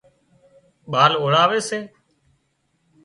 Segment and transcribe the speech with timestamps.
[0.91, 1.79] ٻال اوۯاوي سي